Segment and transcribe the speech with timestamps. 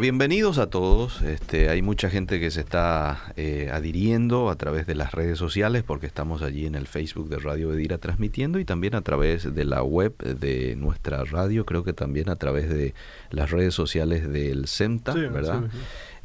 [0.00, 1.20] bienvenidos a todos.
[1.20, 5.82] Este, hay mucha gente que se está eh, adhiriendo a través de las redes sociales
[5.86, 9.64] porque estamos allí en el Facebook de Radio Bedira transmitiendo y también a través de
[9.64, 12.94] la web de nuestra radio, creo que también a través de
[13.30, 15.64] las redes sociales del CEMTA, ¿verdad?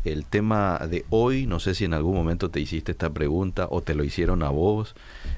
[0.05, 3.81] El tema de hoy, no sé si en algún momento te hiciste esta pregunta o
[3.81, 4.95] te lo hicieron a vos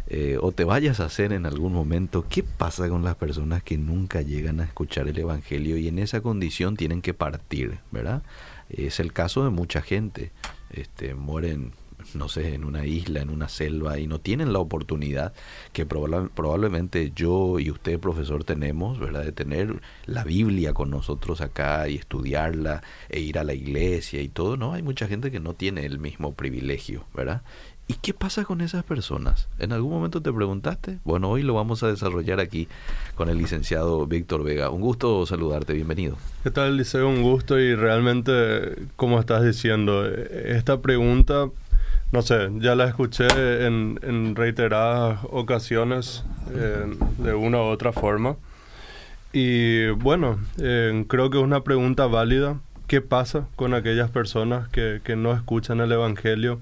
[0.07, 3.77] eh, o te vayas a hacer en algún momento, ¿qué pasa con las personas que
[3.77, 8.23] nunca llegan a escuchar el Evangelio y en esa condición tienen que partir, ¿verdad?
[8.69, 10.31] Es el caso de mucha gente,
[10.69, 11.71] este, mueren
[12.13, 15.33] no sé, en una isla, en una selva, y no tienen la oportunidad
[15.73, 19.23] que probablemente yo y usted, profesor, tenemos, ¿verdad?
[19.23, 24.29] De tener la Biblia con nosotros acá y estudiarla e ir a la iglesia y
[24.29, 24.73] todo, ¿no?
[24.73, 27.41] Hay mucha gente que no tiene el mismo privilegio, ¿verdad?
[27.89, 29.47] ¿Y qué pasa con esas personas?
[29.59, 30.99] ¿En algún momento te preguntaste?
[31.05, 32.67] Bueno, hoy lo vamos a desarrollar aquí
[33.15, 34.69] con el licenciado Víctor Vega.
[34.71, 36.17] Un gusto saludarte, bienvenido.
[36.43, 37.07] ¿Qué tal, Liceo?
[37.07, 41.49] Un gusto y realmente, como estás diciendo, esta pregunta
[42.11, 43.27] no sé, ya la escuché
[43.65, 46.23] en, reiteradas ocasiones
[47.17, 48.35] de una u otra forma.
[49.33, 52.57] Y bueno, creo que es una pregunta válida.
[52.87, 56.61] ¿Qué pasa con aquellas personas que, no escuchan el Evangelio?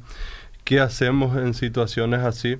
[0.64, 2.58] ¿Qué hacemos en situaciones así?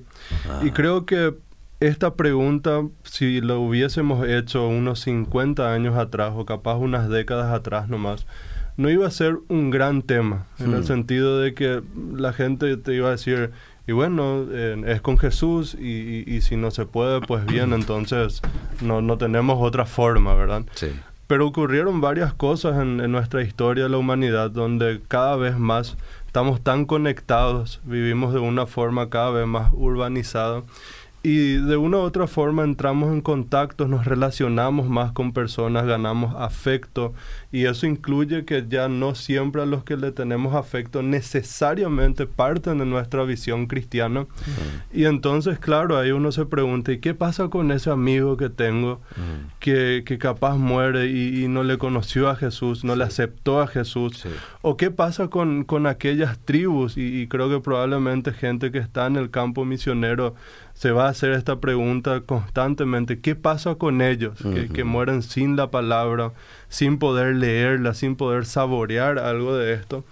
[0.62, 1.34] Y creo que
[1.80, 7.88] esta pregunta, si lo hubiésemos hecho unos 50 años atrás o capaz unas décadas atrás
[7.88, 8.26] nomás,
[8.76, 10.84] no iba a ser un gran tema, en el hmm.
[10.84, 11.82] sentido de que
[12.14, 13.50] la gente te iba a decir,
[13.86, 14.46] y bueno,
[14.86, 18.42] es con Jesús y, si no se puede, pues bien, entonces
[18.82, 20.64] no, no tenemos otra forma, ¿verdad?
[20.74, 20.88] Sí.
[21.26, 25.96] Pero ocurrieron varias cosas en, en, nuestra historia de la humanidad donde cada vez más
[26.26, 30.62] estamos tan conectados, vivimos de una forma cada vez más urbanizada
[31.28, 36.36] y de una u otra forma entramos en contacto, nos relacionamos más con personas, ganamos
[36.38, 37.14] afecto
[37.50, 42.78] y eso incluye que ya no siempre a los que le tenemos afecto necesariamente parten
[42.78, 44.26] de nuestra visión cristiana.
[44.94, 49.00] Y entonces, claro, ahí uno se pregunta, ¿y qué pasa con ese amigo que tengo
[49.58, 54.24] que, que, capaz muere y, no le conoció a Jesús, no le aceptó a Jesús?
[54.62, 56.96] ¿O qué pasa con, con aquellas tribus?
[56.96, 60.36] Y, y creo que probablemente gente que está en el campo misionero
[60.76, 63.18] se va a hacer esta pregunta constantemente.
[63.20, 64.38] ¿Qué pasa con ellos
[64.74, 66.32] que, mueren sin la palabra,
[66.68, 70.04] sin poder leerla, sin poder saborear algo de esto?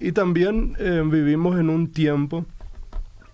[0.00, 2.44] Y también eh, vivimos en un tiempo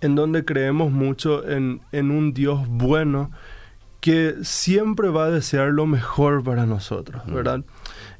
[0.02, 3.30] en donde creemos mucho en, en un Dios bueno
[4.00, 7.62] que siempre va a desear lo mejor para nosotros, ¿verdad?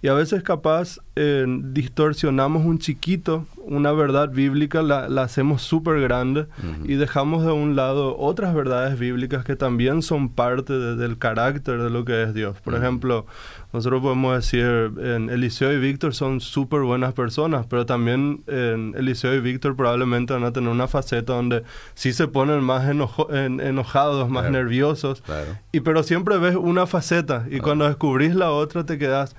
[0.01, 6.47] Y a veces capaz eh, distorsionamos un chiquito, una verdad bíblica, la, hacemos súper grande
[6.85, 11.91] y dejamos de un lado otras verdades bíblicas que también son parte del carácter de
[11.91, 12.61] lo que es Dios.
[12.61, 13.27] Por ejemplo,
[13.73, 19.35] nosotros podemos decir, en Eliseo y Víctor son súper buenas personas, pero también en Eliseo
[19.35, 24.51] y Víctor probablemente van a tener una faceta donde sí se ponen más enojados, más
[24.51, 25.25] nerviosos.
[25.73, 29.35] Y pero siempre ves una faceta y cuando descubrís la otra te quedas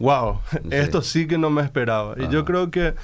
[0.00, 0.40] wow,
[0.70, 2.16] esto sí que no me esperaba.
[2.18, 2.94] Y yo creo que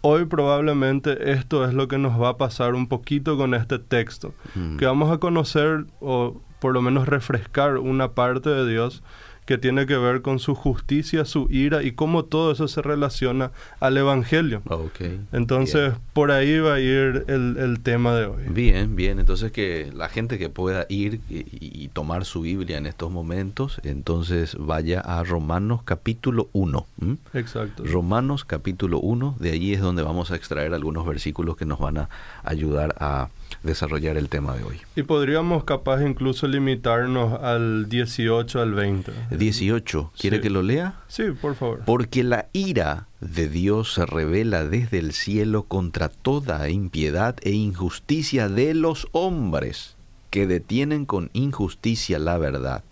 [0.00, 4.34] hoy probablemente esto es lo que nos va a pasar un poquito con este texto,
[4.54, 4.78] mm.
[4.78, 9.02] que vamos a conocer o por lo menos refrescar una parte de Dios
[9.48, 13.50] que tiene que ver con su justicia, su ira y cómo todo eso se relaciona
[13.80, 14.60] al Evangelio.
[14.66, 15.22] Okay.
[15.32, 18.42] Entonces, por ahí va a ir el, tema de hoy.
[18.50, 19.18] Bien, bien.
[19.18, 24.54] Entonces, que la gente que pueda ir y, tomar su Biblia en estos momentos, entonces
[24.60, 26.86] vaya a Romanos capítulo 1.
[27.32, 27.84] Exacto.
[27.86, 31.96] Romanos capítulo 1, de allí es donde vamos a extraer algunos versículos que nos van
[31.96, 32.10] a
[32.44, 33.30] ayudar a
[33.62, 34.80] desarrollar el tema de hoy.
[34.96, 39.12] Y podríamos capaz incluso limitarnos al 18 al 20.
[39.30, 41.00] 18, ¿quiere que lo lea?
[41.08, 41.82] Sí, por favor.
[41.84, 48.48] Porque la ira de Dios se revela desde el cielo contra toda impiedad e injusticia
[48.48, 49.96] de los hombres
[50.30, 52.84] que detienen con injusticia la verdad.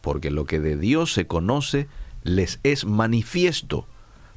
[0.00, 1.88] Porque lo que de Dios se conoce
[2.24, 3.86] les es manifiesto,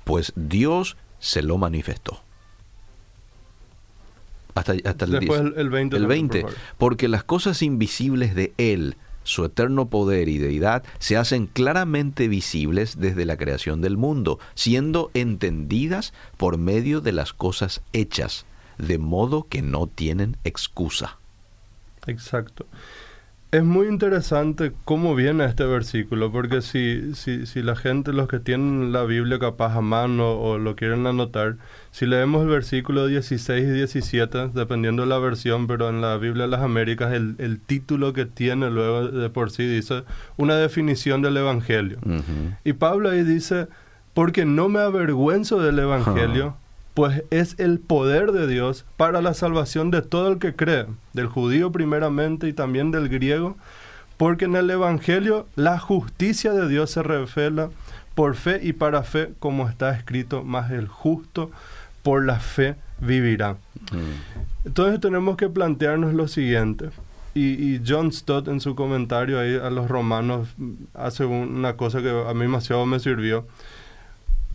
[0.04, 2.22] pues Dios se lo manifestó
[4.58, 4.82] hasta, el,
[5.56, 5.98] el 20.
[5.98, 6.46] El 20
[6.78, 13.00] porque las cosas invisibles de Él, su eterno poder y deidad, se hacen claramente visibles
[13.00, 18.46] desde la creación del mundo, siendo entendidas por medio de las cosas hechas,
[18.78, 21.18] de modo que no tienen excusa.
[22.06, 22.66] Exacto.
[23.50, 28.40] Es muy interesante cómo viene este versículo, porque si, si, si, la gente, los que
[28.40, 31.56] tienen la Biblia capaz a mano o lo quieren anotar,
[31.92, 36.44] si leemos el versículo 16 y 17, dependiendo de la versión, pero en la Biblia
[36.44, 40.04] de las Américas, el, el título que tiene luego de por sí dice
[40.36, 42.00] una definición del Evangelio.
[42.66, 43.68] Y Pablo ahí dice,
[44.14, 46.58] porque no me avergüenzo del Evangelio,
[46.98, 51.28] pues es el poder de Dios para la salvación de todo el que cree, del
[51.28, 53.56] judío primeramente y también del griego,
[54.18, 57.70] porque en el Evangelio la justicia de Dios se revela
[58.16, 61.52] por fe y para fe, como está escrito, más el justo
[62.02, 63.58] por la fe vivirá.
[63.92, 64.66] Mm.
[64.66, 66.90] Entonces tenemos que plantearnos lo siguiente.
[67.36, 70.50] Y, John Stott en su comentario ahí a los romanos
[70.96, 73.46] hace una cosa que a mí demasiado me sirvió.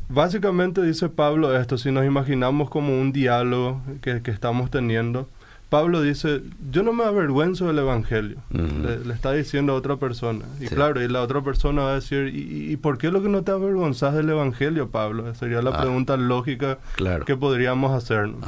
[0.09, 5.29] Básicamente dice Pablo esto, si nos imaginamos como un diálogo que, estamos teniendo,
[5.69, 10.45] Pablo dice, yo no me avergüenzo del Evangelio, le, está diciendo a otra persona.
[10.61, 13.43] Y claro, y la otra persona va a decir, ¿y, por qué lo que no
[13.43, 15.35] te avergonzas del Evangelio, Pablo?
[15.35, 15.81] sería la ah.
[15.81, 16.79] pregunta lógica
[17.25, 18.41] que podríamos hacernos.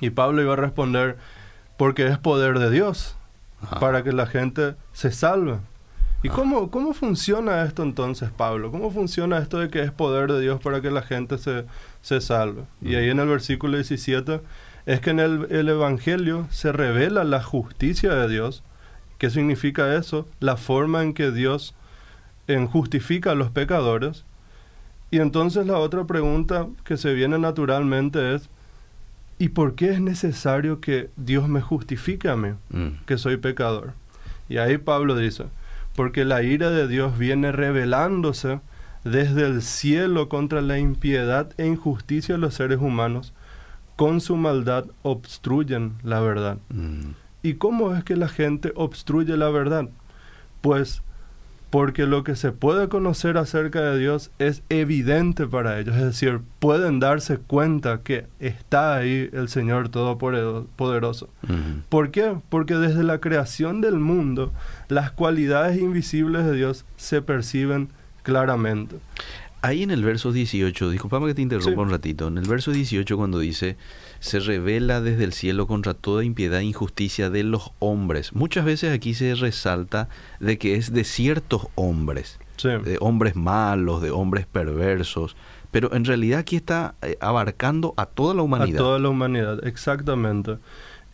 [0.00, 1.16] Y Pablo iba a responder,
[1.78, 3.16] porque es poder de Dios
[3.80, 5.58] para que la gente se salve.
[6.22, 8.70] ¿Y cómo, cómo funciona esto entonces, Pablo?
[8.70, 11.64] ¿Cómo funciona esto de que es poder de Dios para que la gente se,
[12.00, 12.62] se salve?
[12.80, 14.40] Y ahí en el versículo 17
[14.86, 18.62] es que en el, el Evangelio se revela la justicia de Dios.
[19.18, 20.28] ¿Qué significa eso?
[20.40, 21.74] La forma en que Dios
[22.46, 24.24] en justifica a los pecadores.
[25.10, 28.48] Y entonces la otra pregunta que se viene naturalmente es,
[29.42, 33.04] ¿Y por qué es necesario que Dios me justifique a mí, mm.
[33.06, 33.92] que soy pecador?
[34.48, 35.46] Y ahí Pablo dice,
[35.94, 38.60] porque la ira de Dios viene revelándose
[39.04, 43.32] desde el cielo contra la impiedad e injusticia de los seres humanos,
[43.96, 46.58] con su maldad obstruyen la verdad.
[46.70, 47.12] Mm.
[47.42, 49.88] ¿Y cómo es que la gente obstruye la verdad?
[50.60, 51.02] Pues
[51.72, 56.40] porque lo que se puede conocer acerca de Dios es evidente para ellos, es decir,
[56.58, 61.30] pueden darse cuenta que está ahí el Señor Todopoderoso.
[61.88, 62.36] ¿Por qué?
[62.50, 64.52] Porque desde la creación del mundo,
[64.88, 67.88] las cualidades invisibles de Dios se perciben
[68.22, 68.96] claramente.
[69.64, 73.16] Ahí en el verso 18, disculpame que te interrumpa un ratito, en el verso 18
[73.16, 73.76] cuando dice,
[74.18, 78.32] se revela desde el cielo contra toda impiedad e injusticia de los hombres.
[78.32, 80.08] Muchas veces aquí se resalta
[80.40, 85.36] de que es de ciertos hombres, de hombres malos, de hombres perversos,
[85.70, 88.80] pero en realidad aquí está eh, abarcando a toda la humanidad.
[88.80, 90.58] A toda la humanidad, exactamente.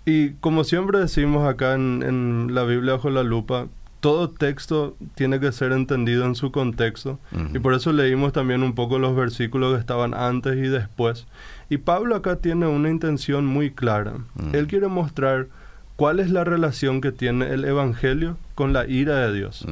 [0.06, 3.68] Y como siempre decimos acá en la Biblia bajo la lupa,
[4.00, 7.18] todo texto tiene que ser entendido en su contexto
[7.52, 11.26] y por eso leímos también un poco los versículos que estaban antes y después.
[11.68, 14.14] Y Pablo acá tiene una intención muy clara.
[14.52, 15.48] Él quiere mostrar
[15.96, 19.66] cuál es la relación que tiene el Evangelio con la ira de Dios.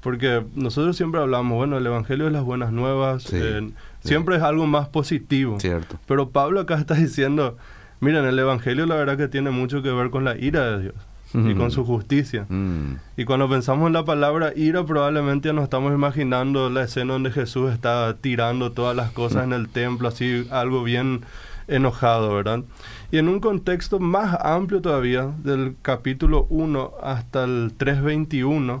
[0.00, 3.70] Porque nosotros siempre hablamos, bueno, el Evangelio es las buenas nuevas, eh,
[4.02, 5.60] siempre es algo más positivo.
[5.60, 5.98] Cierto.
[6.06, 7.58] Pero Pablo acá está diciendo,
[8.00, 11.09] miren, el Evangelio la verdad que tiene mucho que ver con la ira de Dios
[11.34, 12.46] y con su justicia.
[12.48, 12.94] Mm.
[13.16, 17.72] Y cuando pensamos en la palabra ira, probablemente nos estamos imaginando la escena donde Jesús
[17.72, 21.22] está tirando todas las cosas en el templo, así algo bien
[21.70, 22.64] enojado, ¿verdad?
[23.12, 28.80] Y en un contexto más amplio todavía, del capítulo 1 hasta el 3.21,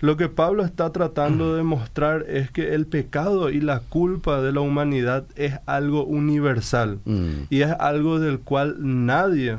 [0.00, 4.52] lo que Pablo está tratando de mostrar es que el pecado y la culpa de
[4.52, 7.46] la humanidad es algo universal mm.
[7.48, 9.58] y es algo del cual nadie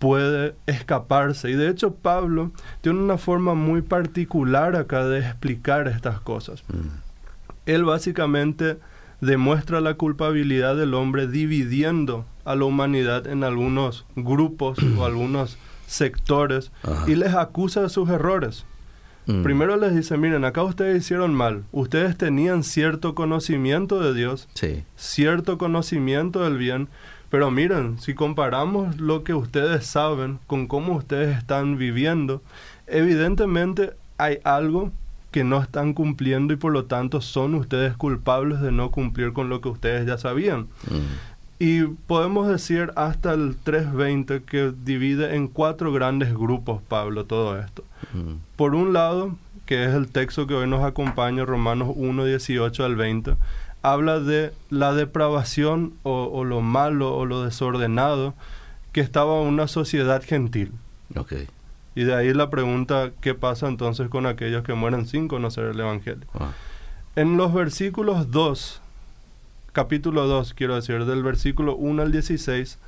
[0.00, 1.50] puede escaparse.
[1.50, 2.50] Y de hecho Pablo
[2.80, 6.64] tiene una forma muy particular acá de explicar estas cosas.
[6.68, 6.88] Mm.
[7.66, 8.78] Él básicamente
[9.20, 16.72] demuestra la culpabilidad del hombre dividiendo a la humanidad en algunos grupos o algunos sectores
[17.06, 18.64] y les acusa de sus errores.
[19.26, 19.42] Mm.
[19.42, 21.64] Primero les dice, miren, acá ustedes hicieron mal.
[21.72, 24.48] Ustedes tenían cierto conocimiento de Dios,
[24.96, 26.88] cierto conocimiento del bien,
[27.30, 32.42] pero miren, si comparamos lo que ustedes saben con cómo ustedes están viviendo,
[32.88, 34.90] evidentemente hay algo
[35.30, 39.48] que no están cumpliendo y por lo tanto son ustedes culpables de no cumplir con
[39.48, 40.62] lo que ustedes ya sabían.
[40.90, 41.30] Mm.
[41.60, 47.84] Y podemos decir hasta el 3.20 que divide en cuatro grandes grupos, Pablo, todo esto.
[48.12, 48.36] Mm.
[48.56, 52.96] Por un lado, que es el texto que hoy nos acompaña, Romanos 1, 18 al
[52.96, 53.36] 20,
[53.82, 58.34] habla de la depravación o, lo malo o lo desordenado
[58.92, 60.72] que estaba una sociedad gentil.
[61.16, 61.48] Okay.
[61.94, 65.80] Y de ahí la pregunta, ¿qué pasa entonces con aquellos que mueren sin conocer el
[65.80, 66.26] Evangelio?
[66.34, 66.52] Ah.
[67.16, 68.80] En los versículos 2,
[69.72, 72.78] capítulo 2, quiero decir, del versículo 1 al 16,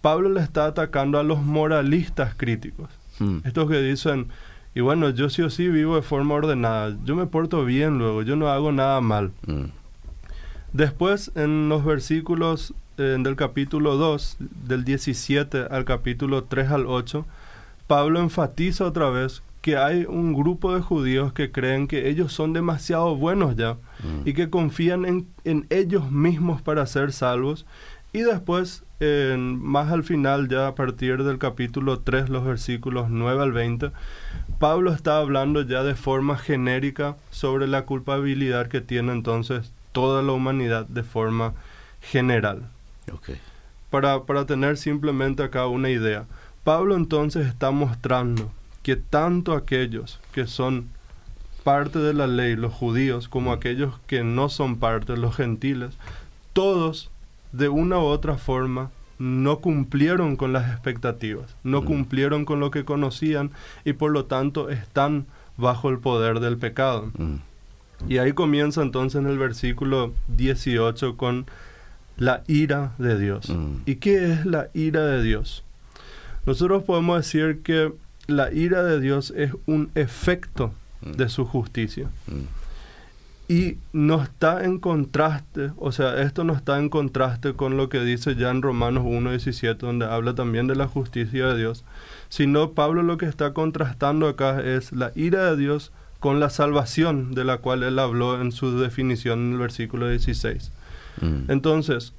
[0.00, 2.90] Pablo le está atacando a los moralistas críticos.
[3.18, 3.38] Hmm.
[3.44, 4.28] Estos que dicen,
[4.74, 8.22] y bueno, yo sí o sí vivo de forma ordenada, yo me porto bien luego,
[8.22, 9.32] yo no hago nada mal.
[9.46, 9.66] Hmm.
[10.74, 17.24] Después, en los versículos eh, del capítulo 2, del 17 al capítulo 3 al 8,
[17.86, 22.52] Pablo enfatiza otra vez que hay un grupo de judíos que creen que ellos son
[22.52, 27.66] demasiado buenos ya mm, y que confían en, en ellos mismos para ser salvos.
[28.12, 28.82] Y después,
[29.38, 33.92] más al final, ya a partir del capítulo 3, los versículos 9 al 20,
[34.58, 40.32] Pablo está hablando ya de forma genérica sobre la culpabilidad que tiene entonces toda la
[40.32, 41.54] humanidad de forma
[42.02, 42.68] general.
[43.90, 46.24] Para, para tener simplemente acá una idea,
[46.64, 48.50] Pablo entonces está mostrando
[48.82, 50.88] que tanto aquellos que son
[51.62, 53.54] parte de la ley, los judíos, como Mm.
[53.54, 55.96] aquellos que no son parte, los gentiles,
[56.52, 57.10] todos
[57.52, 61.84] de una u otra forma no cumplieron con las expectativas, no Mm.
[61.84, 63.52] cumplieron con lo que conocían
[63.84, 67.10] y por lo tanto están bajo el poder del pecado.
[67.16, 67.36] Mm,
[68.08, 71.46] Y ahí comienza entonces en el versículo 18 con
[72.16, 73.48] la ira de Dios.
[73.50, 73.76] Mm.
[73.86, 75.64] ¿Y qué es la ira de Dios?
[76.46, 77.92] Nosotros podemos decir que
[78.26, 80.72] la ira de Dios es un efecto
[81.04, 81.12] Mm.
[81.12, 82.08] de su justicia.
[82.28, 82.44] mm,
[83.46, 88.00] Y no está en contraste, o sea, esto no está en contraste con lo que
[88.00, 91.84] dice ya en Romanos 1.17, donde habla también de la justicia de Dios,
[92.30, 95.92] sino Pablo lo que está contrastando acá es la ira de Dios
[96.24, 100.72] con la salvación de la cual él habló en su definición en el versículo 16.
[101.20, 102.14] mm, Entonces,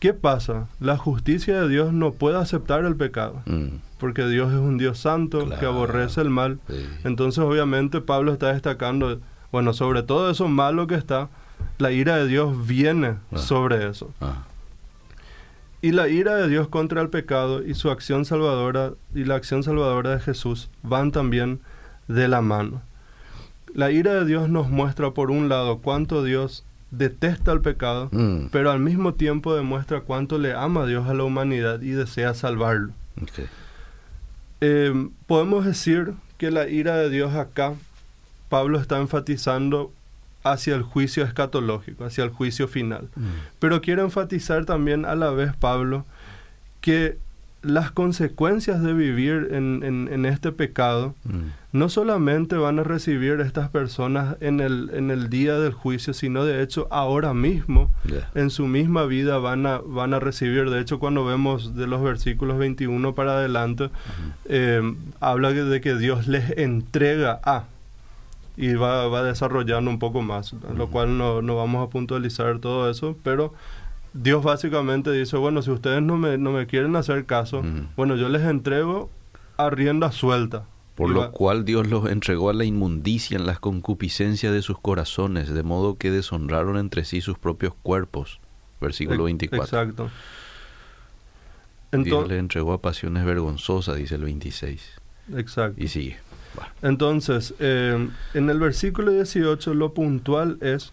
[0.00, 0.66] ¿qué pasa?
[0.80, 3.66] La justicia de Dios no puede aceptar el pecado, mm,
[3.98, 6.58] porque Dios es un Dios santo que aborrece el mal.
[6.68, 6.74] sí.
[7.04, 9.20] Entonces, obviamente, Pablo está destacando,
[9.52, 11.28] bueno, sobre todo eso malo que está,
[11.78, 13.38] la ira de Dios viene Ah.
[13.38, 14.12] sobre eso.
[14.20, 14.42] Ah,
[15.82, 19.62] Y la ira de Dios contra el pecado y su acción salvadora y la acción
[19.62, 21.60] salvadora de Jesús van también
[22.08, 22.82] de la mano.
[23.76, 28.46] La ira de Dios nos muestra, por un lado, cuánto Dios detesta el pecado, mm,
[28.50, 32.92] pero al mismo tiempo demuestra cuánto le ama Dios a la humanidad y desea salvarlo.
[34.62, 37.74] Eh, podemos decir que la ira de Dios acá,
[38.48, 39.92] Pablo está enfatizando
[40.42, 43.10] hacia el juicio escatológico, hacia el juicio final.
[43.14, 43.26] Mm,
[43.58, 46.06] Pero quiero enfatizar también a la vez, Pablo,
[46.80, 47.18] que
[47.66, 53.40] las consecuencias de vivir en, en- en este pecado mm, no solamente van a recibir
[53.40, 57.90] estas personas en el, en el día del juicio, sino de hecho ahora mismo
[58.34, 60.70] en su misma vida van a, van a recibir.
[60.70, 63.90] De hecho, cuando vemos de los versículos 21 para adelante,
[64.46, 64.80] eh,
[65.20, 67.64] habla de que Dios les entrega a.
[68.58, 70.90] Y va, va desarrollando un poco más, lo Ujú.
[70.92, 73.52] cual no, no vamos a puntualizar todo eso, pero
[74.16, 77.62] Dios básicamente dice, bueno, si ustedes no me, no me quieren hacer caso,
[77.96, 79.10] bueno, yo les entrego
[79.56, 80.64] a rienda suelta.
[80.94, 84.78] Por lo va- cual Dios los entregó a la inmundicia en las concupiscencias de sus
[84.78, 88.40] corazones, de modo que deshonraron entre sí sus propios cuerpos.
[88.80, 89.64] Versículo Ex- 24.
[89.64, 90.02] Exacto.
[91.92, 94.82] Dios Entonces, le entregó a pasiones vergonzosas, dice el 26.
[95.36, 95.82] exacto.
[95.82, 96.16] Y sigue.
[96.82, 100.92] Entonces, eh, en el versículo 18 lo puntual es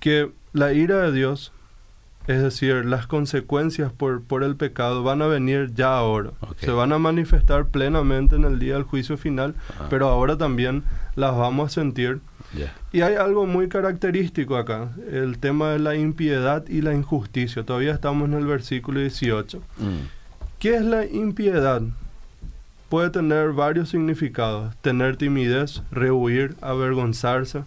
[0.00, 1.52] que la ira de Dios,
[2.26, 6.30] es decir, las consecuencias por, por el pecado van a venir ya ahora.
[6.58, 10.84] Se van a manifestar plenamente en el día del juicio final, Ah, pero ahora también
[11.16, 12.20] las vamos a sentir.
[12.92, 17.64] Y hay algo muy característico acá, el tema de la impiedad y la injusticia.
[17.64, 19.58] Todavía estamos en el versículo 18.
[19.78, 19.82] Mm,
[20.58, 21.80] ¿Qué es la impiedad?
[22.90, 24.76] Puede tener varios significados.
[24.82, 27.64] Tener timidez, rehuir, avergonzarse,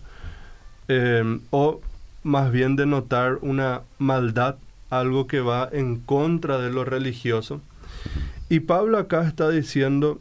[0.88, 1.82] eh, o
[2.26, 4.56] más bien denotar una maldad,
[4.90, 7.62] algo que va en contra de lo religioso.
[8.50, 10.20] Y Pablo acá está diciendo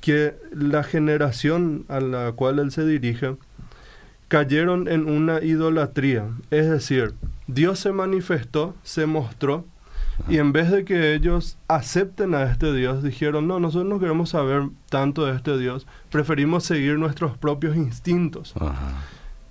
[0.00, 3.36] que la generación a la cual él se dirige
[4.28, 6.28] cayeron en una idolatría.
[6.52, 7.14] Es decir,
[7.48, 9.64] Dios se manifestó, se mostró,
[10.28, 14.30] y en vez de que ellos acepten a este Dios, dijeron, no, nosotros no queremos
[14.30, 18.54] saber tanto de este Dios, preferimos seguir nuestros propios instintos.
[18.56, 19.02] Ajá.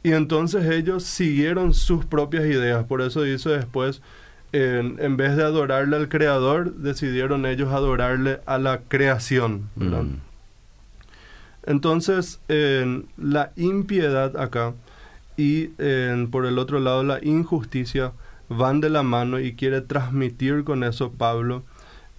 [0.03, 2.85] Y entonces ellos siguieron sus propias ideas.
[2.85, 4.01] Por eso dice después,
[4.51, 9.69] en, en vez de adorarle al Creador, decidieron ellos adorarle a la creación.
[9.75, 10.03] ¿verdad?
[10.03, 10.17] Mm,
[11.65, 14.73] Entonces, en la impiedad acá
[15.37, 18.11] y en, por el otro lado la injusticia
[18.49, 21.63] van de la mano y quiere transmitir con eso Pablo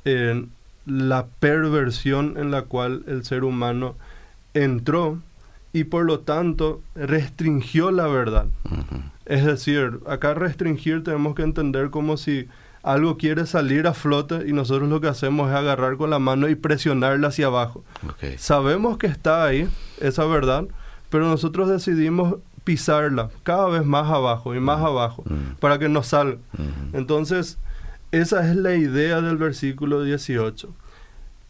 [0.05, 0.50] en
[0.87, 3.95] la perversión en la cual el ser humano
[4.55, 5.21] entró
[5.75, 8.47] y por lo tanto restringió la verdad.
[9.26, 12.49] Es decir, acá restringir tenemos que entender como si
[12.85, 16.49] algo quiere salir a flote y nosotros lo que hacemos es agarrar con la mano
[16.49, 17.83] y presionarla hacia abajo.
[18.38, 19.69] Sabemos que está ahí,
[20.00, 20.64] esa verdad,
[21.11, 26.07] pero nosotros decidimos pisarla cada vez más abajo y más abajo Mm, para que nos
[26.09, 26.38] salga.
[26.93, 27.59] Entonces,
[28.12, 30.73] esa es la idea del versículo 18.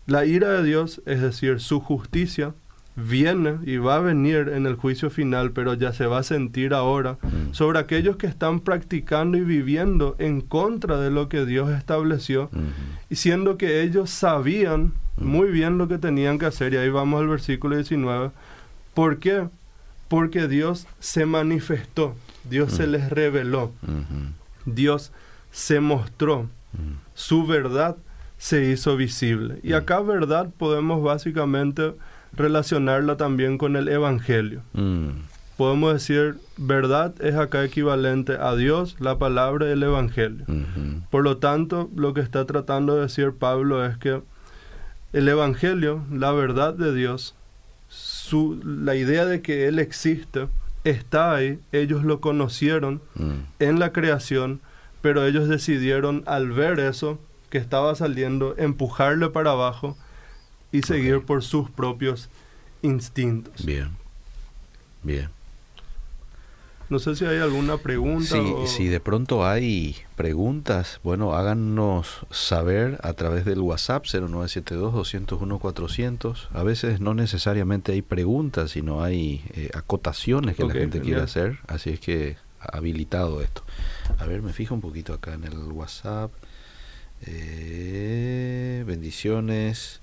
[0.07, 2.55] La ira de Dios, es decir, su justicia,
[2.97, 6.75] viene y va a venir en el juicio final, pero ya se va a sentir
[6.75, 7.53] ahora, Mm.
[7.53, 12.61] sobre aquellos que están practicando y viviendo en contra de lo que Dios estableció, Ujú.
[13.11, 15.25] y siendo que ellos sabían Mm.
[15.27, 18.31] muy bien lo que tenían que hacer, y ahí vamos al versículo 19.
[18.95, 19.49] ¿Por qué?
[20.09, 22.15] Porque Dios se manifestó,
[22.49, 22.91] Dios se Mm.
[22.91, 24.73] les reveló, Ujú.
[24.73, 25.11] Dios
[25.51, 26.43] se mostró,
[26.75, 26.99] Mm.
[27.15, 27.97] su verdad
[28.39, 29.59] se hizo visible.
[29.65, 29.77] Y Mm.
[29.77, 31.95] acá verdad podemos básicamente
[32.37, 34.63] relacionarla también con el Evangelio.
[34.73, 35.09] Mm.
[35.57, 40.45] Podemos decir, verdad es acá equivalente a Dios, la palabra el Evangelio.
[41.11, 44.21] Por lo tanto, lo que está tratando de decir Pablo es que
[45.13, 47.37] el Evangelio, la verdad de Dios,
[47.89, 50.49] su, la idea de que Él existe,
[50.83, 53.33] está ahí, ellos lo conocieron Mm.
[53.61, 54.61] en la creación,
[55.03, 59.97] pero ellos decidieron al ver eso que estaba saliendo, empujarle para abajo
[60.75, 61.25] y seguir Ok.
[61.27, 62.29] por sus propios
[62.83, 63.65] instintos.
[63.65, 63.91] Bien.
[65.03, 65.29] Bien.
[66.91, 68.27] No sé si hay alguna pregunta.
[68.29, 76.49] Si, o- si de pronto hay preguntas, bueno, háganos saber a través del WhatsApp 0972-201-400.
[76.53, 81.21] A veces no necesariamente hay preguntas, sino hay eh, acotaciones que Ok, la gente quiere
[81.21, 81.25] genial.
[81.25, 81.59] hacer.
[81.67, 83.63] Así es que habilitado esto.
[84.19, 86.31] A ver, me fijo un poquito acá en el WhatsApp.
[87.27, 90.01] Eh, bendiciones.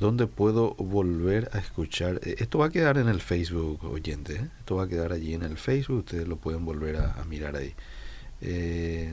[0.00, 2.20] ¿Dónde puedo volver a escuchar?
[2.24, 4.36] Eh, Esto va a quedar en el Facebook, oyente.
[4.36, 4.48] ¿eh?
[4.60, 5.98] Esto va a quedar allí en el Facebook.
[5.98, 7.74] Ustedes lo pueden volver a, mirar ahí.
[8.40, 9.12] Eh,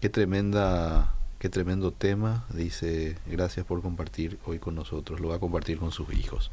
[0.00, 2.46] qué tremenda, qué tremendo tema.
[2.54, 5.20] Dice, gracias por compartir hoy con nosotros.
[5.20, 6.50] Lo va a compartir con sus hijos.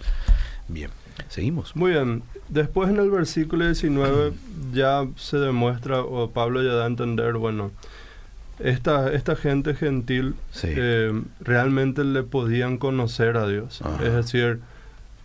[0.67, 0.91] Bien,
[1.29, 1.77] seguimos.
[1.77, 2.23] Muy bien.
[2.49, 4.33] Después en el versículo 19
[4.73, 7.71] ya se demuestra, o Pablo ya da a entender, bueno,
[8.59, 10.69] esta, esta gente gentil Sí.
[10.71, 13.81] eh, realmente le podían conocer a Dios.
[13.83, 14.03] Ajá.
[14.05, 14.59] Es decir,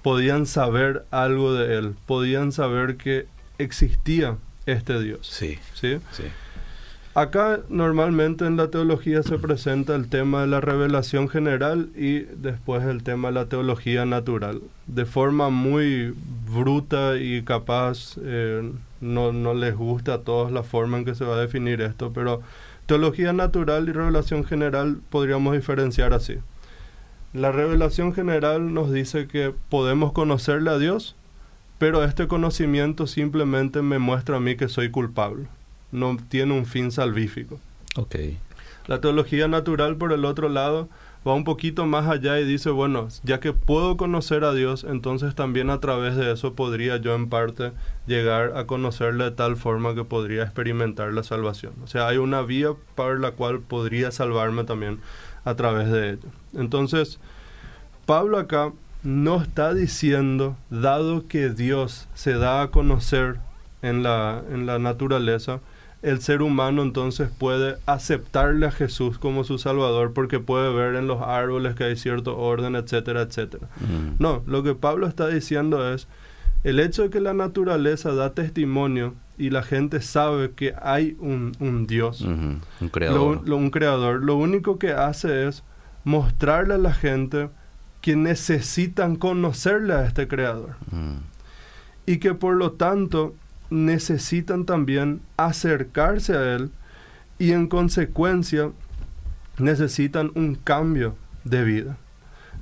[0.03, 3.27] podían saber algo de Él, podían saber que
[3.59, 5.27] existía este Dios.
[5.27, 5.99] Sí, ¿sí?
[6.13, 6.25] sí.
[7.13, 12.85] Acá normalmente en la teología se presenta el tema de la revelación general y después
[12.85, 14.61] el tema de la teología natural.
[14.87, 16.15] De forma muy
[16.49, 21.25] bruta y capaz, eh, no, no les gusta a todos la forma en que se
[21.25, 22.43] va a definir esto, pero
[22.91, 26.39] teología natural y revelación general podríamos diferenciar así.
[27.33, 31.15] La revelación general nos dice que podemos conocerle a Dios,
[31.79, 35.47] pero este conocimiento simplemente me muestra a mí que soy culpable
[35.93, 37.59] no tiene un fin salvífico.
[37.97, 38.17] Ok.
[38.87, 40.89] La teología natural, por el otro lado,
[41.27, 45.35] va un poquito más allá y dice, bueno, ya que puedo conocer a Dios, entonces
[45.35, 47.73] también a través de eso podría yo en parte
[48.07, 51.75] llegar a conocerle de tal forma que podría experimentar la salvación.
[51.85, 55.01] O sea, hay una vía para la cual podría salvarme también
[55.45, 56.29] a través de ello.
[56.55, 57.19] Entonces,
[58.07, 63.41] Pablo acá no está diciendo, dado que Dios se da a conocer
[63.83, 65.61] en la, en la naturaleza,
[66.03, 71.07] el ser humano entonces puede aceptarle a Jesús como su Salvador porque puede ver en
[71.07, 73.69] los árboles que hay cierto orden, etcétera, etcétera.
[73.81, 74.15] Mm.
[74.23, 76.09] No, lo que Pablo está diciendo es,
[76.65, 81.53] el hecho de que la naturaleza da testimonio y la gente sabe que hay un,
[81.61, 82.61] un Dios, Un
[82.91, 83.47] creador.
[83.49, 85.63] lo- un creador, lo único que hace es
[86.05, 87.49] mostrarle a la gente
[88.03, 91.17] que necesitan conocerle a este creador Mm.
[92.07, 93.35] y que por lo tanto
[93.71, 96.71] necesitan también acercarse a Él
[97.39, 98.71] y en consecuencia
[99.59, 101.97] necesitan un cambio de vida.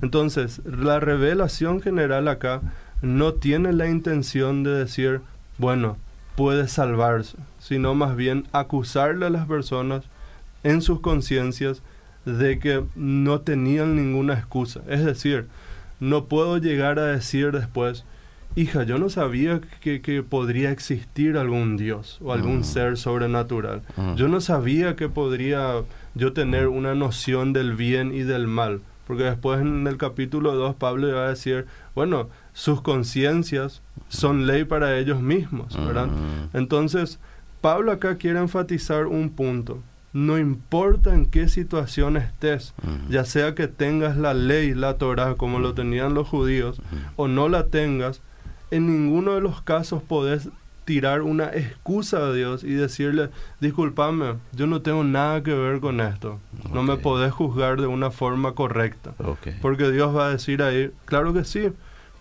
[0.01, 2.61] Entonces, la revelación general acá
[3.01, 5.21] no tiene la intención de decir,
[5.57, 5.97] bueno,
[6.35, 10.05] puede salvarse, sino más bien acusarle a las personas
[10.63, 11.81] en sus conciencias
[12.25, 14.81] de que no tenían ninguna excusa.
[14.87, 15.47] Es decir,
[15.99, 18.05] no puedo llegar a decir después,
[18.55, 22.63] hija, yo no sabía que, que podría existir algún Dios o algún Mm.
[22.63, 23.81] ser sobrenatural.
[23.95, 24.15] Mm.
[24.15, 25.81] Yo no sabía que podría
[26.15, 28.81] yo tener una noción del bien y del mal.
[29.07, 34.65] Porque después en el capítulo 2 Pablo va a decir, bueno, sus conciencias son ley
[34.65, 36.07] para ellos mismos, ¿verdad?
[36.07, 36.57] Mm.
[36.57, 37.19] Entonces,
[37.61, 39.79] Pablo acá quiere enfatizar un punto.
[40.13, 42.73] No importa en qué situación estés,
[43.09, 46.81] ya sea que tengas la ley, la Torah, como lo tenían los judíos,
[47.15, 48.21] o no la tengas,
[48.71, 50.49] en ninguno de los casos podés
[50.89, 53.29] tirar una excusa a Dios y decirle,
[53.59, 56.39] discúlpame, yo no tengo nada que ver con esto.
[56.73, 59.13] No me podés juzgar de una forma correcta.
[59.61, 61.71] Porque Dios va a decir ahí, claro que sí,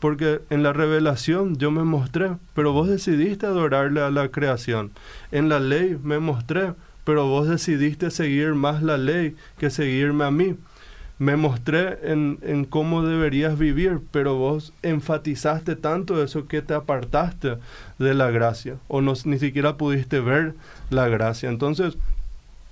[0.01, 4.93] porque en la revelación yo me mostré, pero vos decidiste adorarle a la creación.
[5.33, 10.31] En la ley me mostré, pero vos decidiste seguir más la ley que seguirme a
[10.31, 10.57] mí.
[11.19, 17.57] Me mostré en, en, cómo deberías vivir, pero vos enfatizaste tanto eso que te apartaste
[17.99, 20.55] de la gracia o no, ni siquiera pudiste ver
[20.91, 21.49] la gracia.
[21.49, 21.97] Entonces,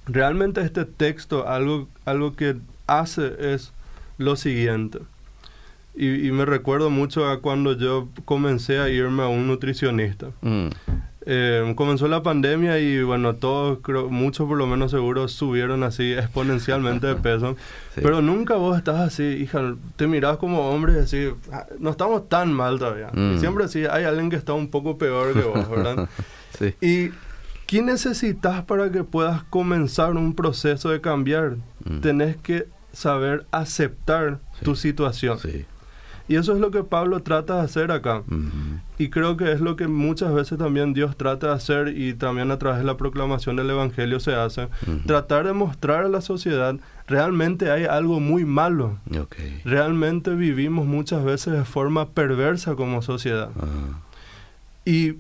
[0.07, 2.57] realmente este texto algo, algo que
[2.87, 3.73] hace es
[4.19, 5.01] lo siguiente.
[5.99, 10.29] Y, me recuerdo mucho a cuando yo comencé a irme a un nutricionista.
[10.43, 10.69] Mm.
[11.29, 16.13] Eh, comenzó la pandemia y bueno, todos, creo, muchos por lo menos seguros subieron así
[16.13, 17.57] exponencialmente de peso.
[17.97, 22.29] Pero nunca vos estás así, hija, te mirás como hombre y decís, ah, no estamos
[22.29, 23.11] tan mal todavía.
[23.13, 23.41] Y mm.
[23.41, 26.09] siempre sí, hay alguien que está un poco peor que vos, ¿verdad?
[26.59, 26.75] sí.
[26.81, 27.11] Y
[27.67, 31.57] ¿qué necesitas para que puedas comenzar un proceso de cambiar?
[31.85, 32.01] Mm.
[32.01, 35.39] Tenés que saber aceptar tu situación.
[35.41, 35.67] Sí.
[36.29, 38.23] Y eso es lo que Pablo trata de hacer acá.
[38.99, 42.51] Y creo que es lo que muchas veces también Dios trata de hacer y también
[42.51, 44.69] a través de la proclamación del Evangelio se hace.
[45.07, 48.99] Tratar de mostrar a la sociedad realmente hay algo muy malo.
[49.65, 53.51] Realmente vivimos muchas veces de forma perversa como sociedad.
[54.85, 55.17] Y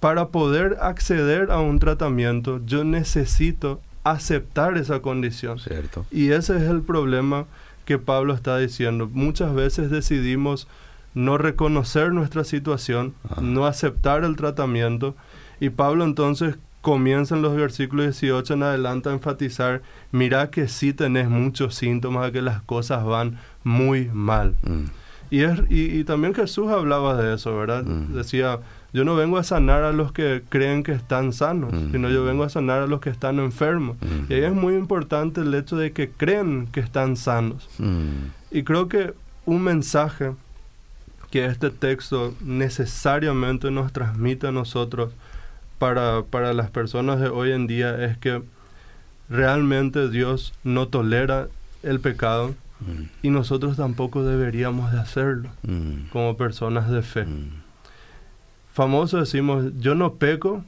[0.00, 5.58] para poder acceder a un tratamiento yo necesito aceptar esa condición.
[5.58, 6.06] Cierto.
[6.10, 7.44] Y ese es el problema
[7.90, 9.10] que Pablo está diciendo.
[9.12, 10.68] Muchas veces decidimos
[11.12, 15.16] no reconocer nuestra situación, no aceptar el tratamiento.
[15.58, 20.92] Y Pablo entonces comienza en los versículos 18 en adelante a enfatizar, mira que sí
[20.92, 24.54] tenés muchos síntomas de que las cosas van muy mal.
[24.62, 24.84] Mm.
[25.32, 27.82] Y, es, y, también Jesús hablaba de eso, ¿verdad?
[27.82, 28.14] Mm.
[28.14, 28.60] Decía,
[28.92, 32.44] yo no vengo a sanar a los que creen que están sanos, sino yo vengo
[32.44, 33.96] a sanar a los que están enfermos.
[34.28, 37.68] Y ahí es muy importante el hecho de que creen que están sanos.
[38.50, 39.14] Y creo que
[39.46, 40.32] un mensaje
[41.30, 45.12] que este texto necesariamente nos transmite a nosotros
[45.78, 48.42] para, para las personas de hoy en día es que
[49.28, 51.46] realmente Dios no tolera
[51.82, 52.54] el pecado
[53.22, 55.50] y nosotros tampoco deberíamos de hacerlo
[56.12, 57.26] como personas de fe
[58.72, 60.64] famoso decimos, yo no peco,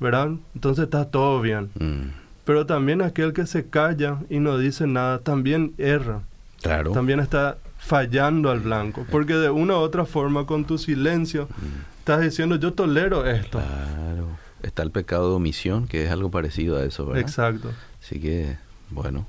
[0.00, 0.32] ¿verdad?
[0.54, 1.70] Entonces está todo bien.
[1.78, 2.10] Mm.
[2.44, 6.22] Pero también aquel que se calla y no dice nada, también erra.
[6.62, 6.92] Claro.
[6.92, 9.04] También está fallando al blanco.
[9.10, 11.98] Porque de una u otra forma, con tu silencio, mm.
[11.98, 13.58] estás diciendo, yo tolero esto.
[13.58, 14.28] Claro.
[14.62, 17.22] Está el pecado de omisión, que es algo parecido a eso, ¿verdad?
[17.22, 17.70] Exacto.
[18.02, 18.56] Así que,
[18.90, 19.26] bueno.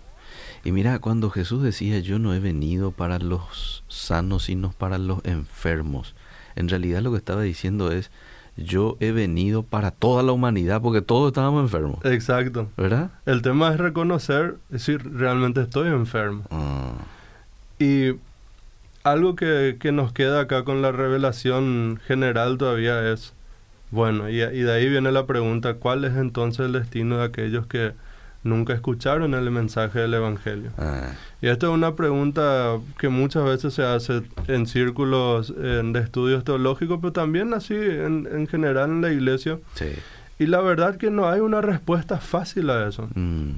[0.63, 5.23] Y mira, cuando Jesús decía, yo no he venido para los sanos, sino para los
[5.25, 6.15] enfermos
[6.57, 8.11] en realidad lo que estaba diciendo es,
[8.57, 12.03] yo he venido para toda la humanidad porque todos estábamos enfermos.
[12.03, 12.69] Exacto.
[12.75, 13.11] ¿Verdad?
[13.25, 16.43] El tema es reconocer, decir, realmente estoy enfermo.
[16.49, 16.93] Ah.
[17.79, 18.15] Y
[19.03, 23.33] algo que, que, nos queda acá con la revelación general todavía es,
[23.91, 27.67] bueno, y, y de ahí viene la pregunta, ¿cuál es entonces el destino de aquellos
[27.67, 27.93] que
[28.43, 30.71] nunca escucharon el mensaje del Evangelio.
[30.77, 31.11] Ah.
[31.41, 36.99] Y esta es una pregunta que muchas veces se hace en círculos de estudios teológicos,
[37.01, 39.59] pero también así en, general en la iglesia.
[40.39, 43.07] Y la verdad que no hay una respuesta fácil a eso.
[43.13, 43.51] Mm.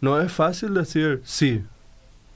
[0.00, 1.62] No es fácil decir sí.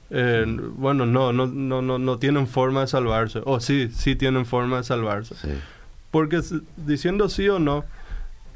[0.09, 3.41] Bueno, no, no, no, no, no tienen forma de salvarse.
[3.45, 5.35] O sí, sí tienen forma de salvarse.
[6.11, 6.41] Porque
[6.77, 7.85] diciendo sí o no,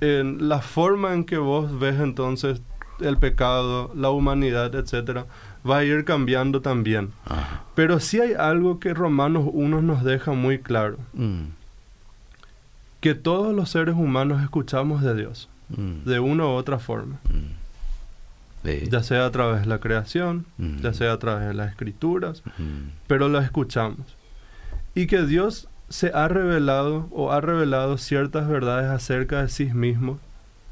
[0.01, 2.61] en la forma en que vos ves entonces
[2.99, 5.25] el pecado, la humanidad, etcétera,
[5.67, 7.11] va a ir cambiando también.
[7.75, 10.97] Pero sí hay algo que Romanos 1 nos deja muy claro.
[11.13, 11.49] Mm.
[12.99, 16.03] Que todos los seres humanos escuchamos de Dios, mm.
[16.05, 17.19] de una u otra forma.
[17.29, 17.67] Mm.
[18.89, 22.43] Ya sea a través de la creación, ya sea a través de las escrituras,
[23.05, 24.17] pero lo escuchamos.
[24.93, 30.19] Y que Dios se ha revelado o ha revelado ciertas verdades acerca de sí mismo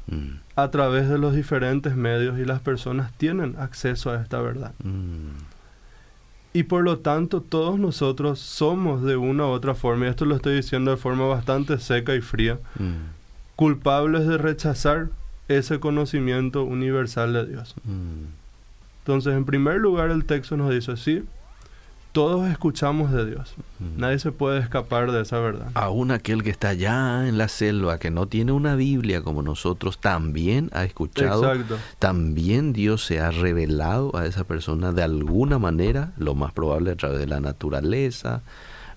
[0.08, 0.38] Mm.
[0.54, 4.72] a través de los diferentes medios y las personas tienen acceso a esta verdad.
[4.82, 5.30] Mm.
[6.52, 10.36] Y por lo tanto todos nosotros somos de una u otra forma, y esto lo
[10.36, 13.56] estoy diciendo de forma bastante seca y fría, mm.
[13.56, 15.08] culpables de rechazar
[15.48, 17.74] ese conocimiento universal de Dios.
[19.00, 21.24] Entonces, en primer lugar, el texto nos dice, sí,
[22.16, 23.54] todos escuchamos de Dios.
[23.98, 25.68] Nadie se puede escapar de esa verdad.
[25.74, 29.98] Aún aquel que está allá en la selva, que no tiene una Biblia como nosotros,
[29.98, 31.52] también ha escuchado.
[31.52, 31.76] Exacto.
[31.98, 36.96] También Dios se ha revelado a esa persona de alguna manera, lo más probable a
[36.96, 38.40] través de la naturaleza,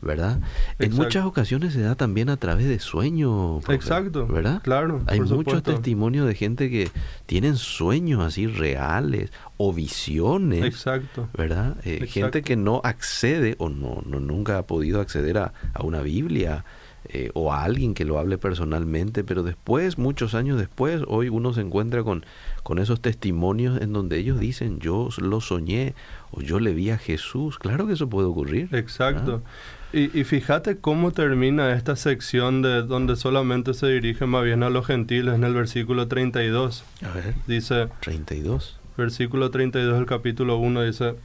[0.01, 0.39] ¿verdad?
[0.79, 3.63] En muchas ocasiones se da también a través de sueños.
[3.69, 4.27] Exacto.
[4.27, 4.61] ¿Verdad?
[4.63, 5.01] Claro.
[5.07, 6.89] Hay muchos testimonios de gente que
[7.25, 10.63] tienen sueños así reales o visiones.
[10.63, 11.27] Exacto.
[11.37, 11.77] ¿Verdad?
[11.83, 16.01] Eh, gente que no accede o no, no nunca ha podido acceder a, a una
[16.01, 16.63] Biblia
[17.11, 21.53] eh, o a alguien que lo hable personalmente, pero después, muchos años después, hoy uno
[21.53, 22.25] se encuentra con,
[22.61, 25.95] con esos testimonios en donde ellos dicen, yo lo soñé
[26.31, 27.57] o yo le vi a Jesús.
[27.57, 28.69] Claro que eso puede ocurrir.
[28.73, 29.41] Exacto.
[29.91, 34.69] Y, y, fíjate cómo termina esta sección de donde solamente se dirige más bien a
[34.69, 36.83] los gentiles en el versículo 32.
[37.03, 37.33] A ver.
[37.47, 37.87] Dice...
[38.01, 38.77] 32.
[38.97, 41.15] Versículo 32 del capítulo 1 dice,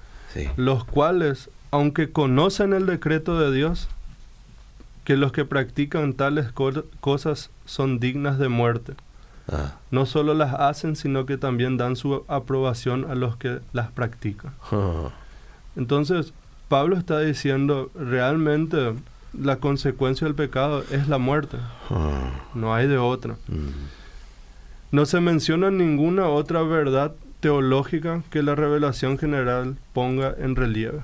[0.56, 3.88] los cuales, aunque conocen el decreto de Dios,
[5.04, 6.46] que los que practican tales
[7.00, 8.94] cosas son dignas de muerte.
[9.48, 9.74] Ah.
[9.90, 14.54] No solo las hacen, sino que también dan su aprobación a los que las practican.
[14.72, 15.10] Ah.
[15.76, 16.32] Entonces,
[16.68, 18.94] Pablo está diciendo, realmente
[19.38, 21.58] la consecuencia del pecado es la muerte.
[21.90, 22.30] Ah.
[22.54, 23.34] No hay de otra.
[23.48, 24.92] Mm.
[24.92, 31.00] No se menciona ninguna otra verdad teológica que la revelación general ponga en relieve.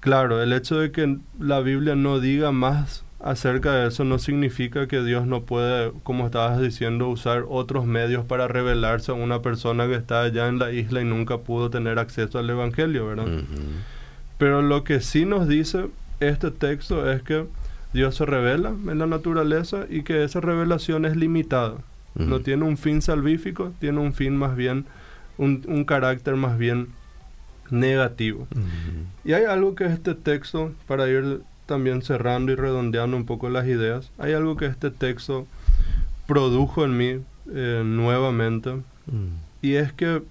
[0.00, 4.86] Claro, el hecho de que la Biblia no diga más acerca de eso no significa
[4.86, 9.86] que Dios no puede, como estabas diciendo, usar otros medios para revelarse a una persona
[9.86, 13.26] que está allá en la isla y nunca pudo tener acceso al Evangelio, ¿verdad?
[14.38, 15.86] Pero lo que sí nos dice
[16.20, 17.46] este texto es que
[17.92, 21.76] Dios se revela en la naturaleza y que esa revelación es limitada.
[22.14, 24.86] No tiene un fin salvífico, tiene un fin más bien,
[25.36, 26.88] un, un carácter más bien
[27.70, 28.46] negativo.
[29.24, 33.66] Y hay algo que este texto, para ir también cerrando y redondeando un poco las
[33.66, 35.46] ideas, hay algo que este texto
[36.26, 37.20] produjo en mí
[37.52, 38.76] eh, nuevamente,
[39.60, 40.22] y es que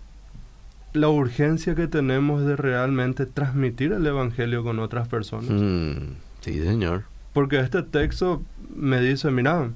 [0.93, 5.49] la urgencia que tenemos de realmente transmitir el Evangelio con otras personas.
[6.41, 7.03] Sí, señor.
[7.34, 8.41] Porque este texto
[8.75, 9.69] me dice, mira,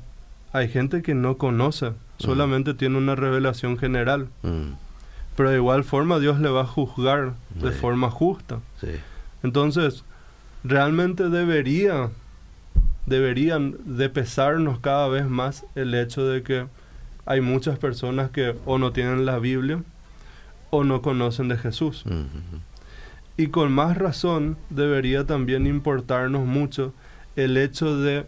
[0.54, 4.30] hay gente que no conoce, solamente tiene una revelación general
[5.38, 8.60] pero de igual forma Dios le va a juzgar de forma justa.
[9.44, 10.04] Entonces,
[10.64, 12.10] realmente debería,
[13.06, 16.66] deberían de pesarnos cada vez más el hecho de que
[17.28, 19.84] hay muchas personas que o no tienen la Biblia
[20.70, 22.04] o no conocen de Jesús.
[23.38, 26.94] Y con más razón debería también importarnos mucho
[27.36, 28.26] el hecho de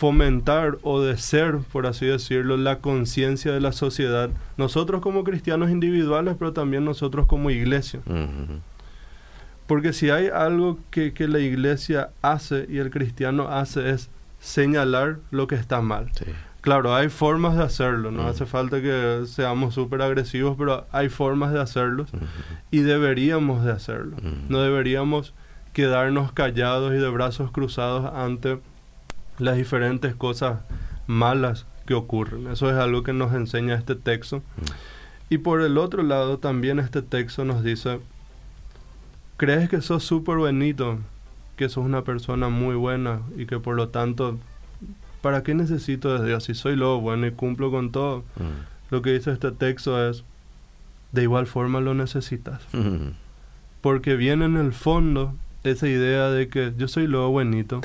[0.00, 5.70] fomentar o de ser, por así decirlo, la conciencia de la sociedad, nosotros como cristianos
[5.70, 8.00] individuales, pero también nosotros como iglesia.
[9.66, 14.08] Porque si hay algo que, la iglesia hace y el cristiano hace es
[14.40, 16.10] señalar lo que está mal.
[16.60, 21.52] Claro, hay formas de hacerlo, no hace falta que seamos súper agresivos, pero hay formas
[21.52, 22.04] de hacerlo
[22.70, 24.16] y deberíamos de hacerlo.
[24.48, 25.32] No deberíamos
[25.72, 28.60] quedarnos callados y de brazos cruzados ante
[29.38, 30.60] las diferentes cosas
[31.06, 32.46] malas que ocurren.
[32.48, 34.42] Eso es algo que nos enseña este texto.
[35.28, 38.00] Y por el otro lado, también este texto nos dice,
[39.36, 40.98] crees que sos súper bonito,
[41.56, 44.38] que sos una persona muy buena y que por lo tanto,
[45.20, 46.44] ¿para qué necesito de Dios?
[46.44, 48.20] Si soy lo bueno y cumplo con todo.
[48.36, 48.90] Mm.
[48.90, 50.24] Lo que dice este texto es,
[51.12, 52.60] de igual forma lo necesitas.
[53.80, 57.80] Porque viene en el fondo esa idea de que yo soy lo buenito.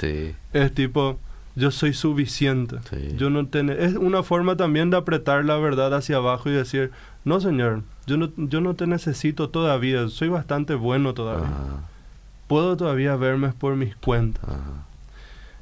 [0.53, 1.19] Es tipo,
[1.55, 2.77] yo soy suficiente.
[3.17, 6.91] Yo no es una forma también de apretar la verdad hacia abajo y decir,
[7.23, 11.49] no señor, yo no, yo no te necesito todavía, soy bastante bueno todavía.
[12.47, 14.43] Puedo todavía verme por mis cuentas.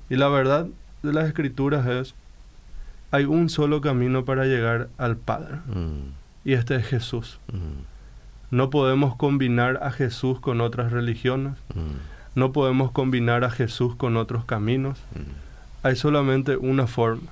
[0.09, 0.67] Y la verdad
[1.03, 2.15] de las escrituras es,
[3.11, 5.57] hay un solo camino para llegar al Padre.
[5.67, 6.13] Mm.
[6.45, 7.39] Y este es Jesús.
[7.51, 8.55] Mm.
[8.55, 11.53] No podemos combinar a Jesús con otras religiones.
[11.75, 12.39] Mm.
[12.39, 14.99] No podemos combinar a Jesús con otros caminos
[15.83, 17.29] hay solamente una forma.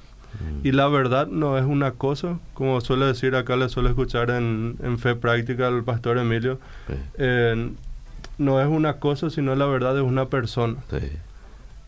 [0.63, 4.97] Y la verdad no es una cosa, como suele decir acá, le suele escuchar en,
[4.97, 6.57] Fe Práctica al pastor Emilio,
[8.37, 10.77] no es una cosa, sino la verdad es una persona.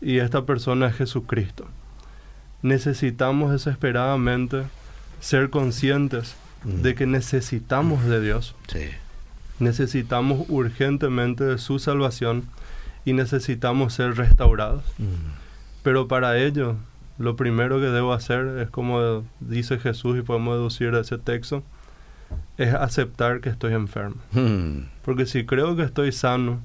[0.00, 1.66] Y esta persona es Jesucristo.
[2.62, 4.62] Necesitamos desesperadamente
[5.20, 6.82] ser conscientes mm.
[6.82, 8.54] de que necesitamos de Dios.
[9.58, 12.44] Necesitamos urgentemente de su salvación
[13.04, 14.84] y necesitamos ser restaurados.
[14.98, 15.82] Mm.
[15.82, 16.76] Pero para ello,
[17.18, 21.62] lo primero que debo hacer es como dice Jesús y podemos deducir de ese texto,
[22.56, 24.16] es aceptar que estoy enfermo.
[24.32, 24.86] Hmm.
[25.04, 26.60] Porque si creo que estoy sano,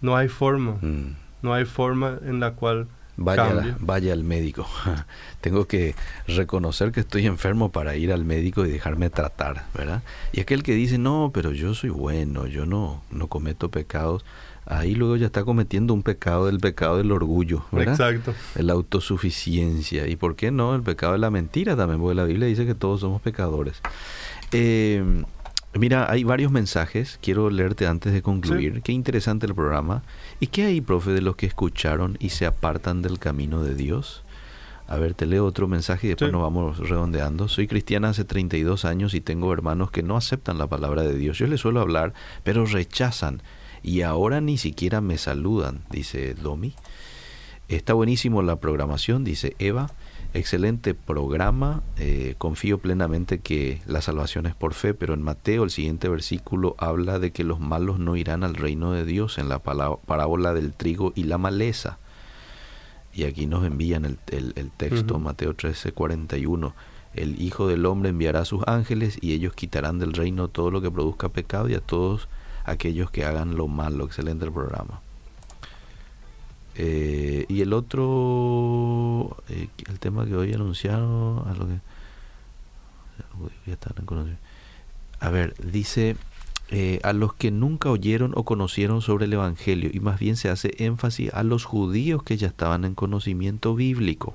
[0.00, 0.76] no hay forma.
[1.42, 4.66] No hay forma en la cual Vaya, vaya al médico.
[5.42, 5.94] Tengo que
[6.26, 10.02] reconocer que estoy enfermo para ir al médico y dejarme tratar, ¿verdad?
[10.32, 14.24] Y aquel que dice, no, pero yo soy bueno, yo no, no cometo pecados
[14.66, 17.94] ahí luego ya está cometiendo un pecado, el pecado del orgullo, ¿verdad?
[17.94, 18.34] Exacto.
[18.54, 20.06] La autosuficiencia.
[20.06, 20.74] ¿Y por qué no?
[20.74, 23.80] El pecado de la mentira también, porque la Biblia dice que todos somos pecadores.
[24.52, 25.02] Eh,
[25.74, 27.18] Mira, hay varios mensajes.
[27.22, 28.82] Quiero leerte antes de concluir.
[28.82, 30.02] Qué interesante el programa.
[30.38, 34.22] ¿Y qué hay, profe, de los que escucharon y se apartan del camino de Dios?
[34.86, 37.48] A ver, te leo otro mensaje y después nos vamos redondeando.
[37.48, 41.38] Soy cristiana hace 32 años y tengo hermanos que no aceptan la palabra de Dios.
[41.38, 43.42] Yo les suelo hablar, pero rechazan.
[43.82, 46.74] Y ahora ni siquiera me saludan, dice Domi.
[47.68, 49.90] Está buenísimo la programación, dice Eva.
[50.34, 51.82] Excelente programa.
[51.98, 56.74] Eh, confío plenamente que la salvación es por fe, pero en Mateo el siguiente versículo
[56.78, 60.72] habla de que los malos no irán al reino de Dios en la parábola del
[60.72, 61.98] trigo y la maleza.
[63.12, 66.74] Y aquí nos envían el, el, texto, Mateo 13, 41.
[67.12, 70.80] El Hijo del Hombre enviará a sus ángeles y ellos quitarán del reino todo lo
[70.80, 72.28] que produzca pecado y a todos
[72.64, 74.06] aquellos que hagan lo malo.
[74.06, 75.02] Excelente el programa.
[76.74, 78.02] Eh, y el otro,
[79.52, 81.78] eh, el tema que hoy anunciaron, a lo que
[85.20, 86.16] a ver, dice
[86.70, 90.48] eh, a los que nunca oyeron o conocieron sobre el Evangelio y más bien se
[90.48, 94.34] hace énfasis a los judíos que ya estaban en conocimiento bíblico.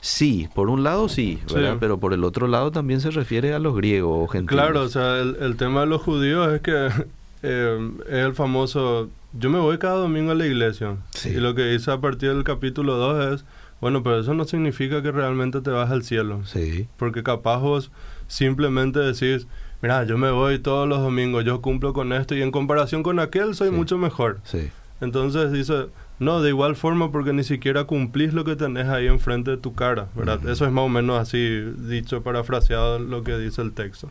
[0.00, 1.38] Sí, por un lado sí,
[1.80, 4.64] pero por el otro lado también se refiere a los griegos o gentiles.
[4.64, 6.86] Claro, o sea, el, tema de los judíos es que
[7.42, 10.96] es el famoso yo me voy cada domingo a la iglesia.
[11.24, 13.44] Y lo que dice a partir del capítulo 2 es,
[13.82, 16.40] bueno, pero eso no significa que realmente te vas al cielo.
[16.46, 16.88] Sí.
[16.96, 17.92] Porque capaz vos
[18.28, 19.46] simplemente decís,
[19.82, 23.18] mira, yo me voy todos los domingos, yo cumplo con esto y en comparación con
[23.18, 24.40] aquel soy mucho mejor.
[24.44, 24.70] Sí.
[25.02, 29.50] Entonces dice, no, de igual forma porque ni siquiera cumplís lo que tenés ahí enfrente
[29.50, 30.48] de tu cara, ¿verdad?
[30.48, 34.08] Eso es más o menos así dicho, parafraseado lo que dice el texto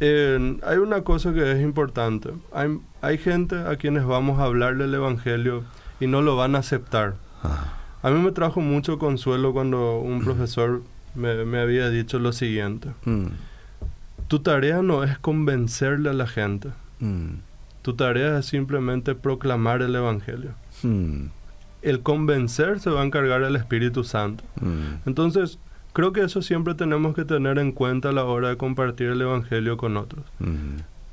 [0.00, 2.30] hay una cosa que es importante.
[2.52, 5.64] Hay, hay, gente a quienes vamos a hablar del Evangelio
[6.00, 7.14] y no lo van a aceptar.
[7.42, 7.75] Ah.
[8.06, 10.82] A mí me trajo mucho consuelo cuando un profesor
[11.16, 12.90] me, me había dicho lo siguiente.
[13.04, 13.26] Mm.
[14.28, 16.68] Tu tarea no es convencerle a la gente.
[17.00, 17.38] Mm.
[17.82, 20.52] Tu tarea es simplemente proclamar el Evangelio.
[20.84, 21.30] Mm.
[21.82, 24.44] El convencer se va a encargar el Espíritu Santo.
[25.04, 25.58] Entonces,
[25.96, 29.22] Creo que eso siempre tenemos que tener en cuenta a la hora de compartir el
[29.22, 30.26] Evangelio con otros.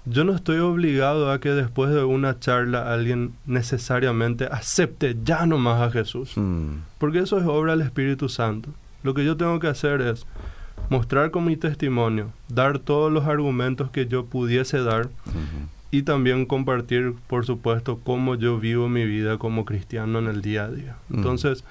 [0.05, 5.81] Yo no estoy obligado a que después de una charla alguien necesariamente acepte ya nomás
[5.81, 6.75] a Jesús, mm.
[6.97, 8.69] porque eso es obra del Espíritu Santo.
[9.03, 10.25] Lo que yo tengo que hacer es
[10.89, 15.09] mostrar con mi testimonio, dar todos los argumentos que yo pudiese dar
[15.91, 20.65] y también compartir, por supuesto, cómo yo vivo mi vida como cristiano en el día
[20.65, 20.95] a día.
[21.09, 21.15] Mm.
[21.15, 21.63] Entonces,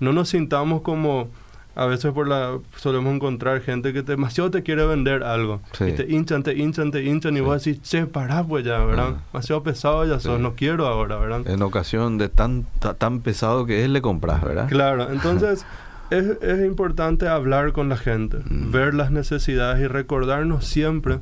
[0.00, 1.28] no nos sintamos como
[1.76, 5.60] a veces por la solemos encontrar gente que demasiado te quiere vender algo.
[5.78, 9.14] Y te hinchan, te hinchan, te hinchan y vos decís, che, pará pues ya, ¿verdad?
[9.16, 9.22] Ah.
[9.32, 11.46] Demasiado pesado ya sos, no quiero ahora, ¿verdad?
[11.46, 12.66] En ocasión de tan,
[12.98, 14.68] tan pesado que es, le compras, ¿verdad?
[14.68, 15.66] Claro, entonces
[16.10, 18.72] es, es, importante hablar con la gente, mm.
[18.72, 21.18] ver las necesidades y recordarnos siempre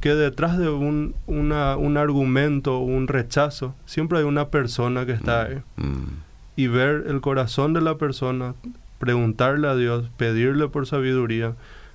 [0.00, 5.44] que detrás de un, una, un argumento, un rechazo, siempre hay una persona que está
[5.44, 5.46] mm.
[5.46, 5.62] ahí.
[5.76, 6.06] Mm.
[6.56, 8.54] Y ver el corazón de la persona,
[8.98, 11.54] preguntarle a Dios, pedirle por sabiduría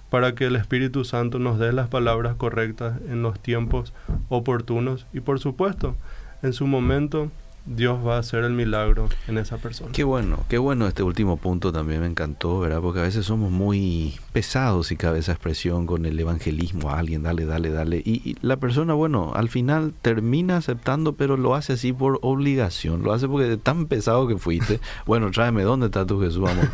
[0.10, 3.94] para que el Espíritu Santo nos dé las palabras correctas en los tiempos
[4.30, 5.96] oportunos y por supuesto
[6.42, 7.32] en su momento
[7.70, 9.92] Dios va a hacer el milagro en esa persona.
[9.92, 12.82] Qué bueno, qué bueno este último punto también me encantó, ¿verdad?
[12.82, 17.22] Porque a veces somos muy pesados y cabe esa expresión con el evangelismo a alguien,
[17.22, 17.98] dale, dale, dale.
[17.98, 23.14] Y, la persona, bueno, al final termina aceptando, pero lo hace así por obligación, lo
[23.14, 26.70] hace porque de tan pesado que fuiste, bueno, tráeme, ¿dónde está tu Jesús, amor?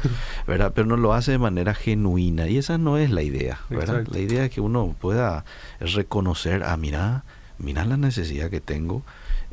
[0.48, 0.72] ¿Verdad?
[0.74, 4.08] Pero no lo hace de manera genuina y esa no es la idea, ¿verdad?
[4.10, 5.44] La idea es que uno pueda
[5.82, 7.26] reconocer, ah, mira,
[7.58, 9.04] mira la necesidad que tengo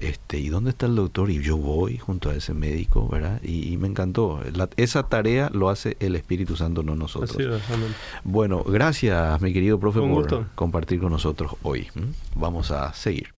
[0.02, 1.30] este, ¿y dónde está el doctor?
[1.30, 3.40] Y yo voy junto a ese médico, ¿verdad?
[3.42, 4.40] Y, me encantó.
[4.76, 7.36] esa tarea lo hace el Espíritu Santo, no nosotros.
[8.24, 11.88] bueno, gracias, mi querido profe, por compartir con nosotros hoy.
[12.34, 13.28] Vamos a seguir.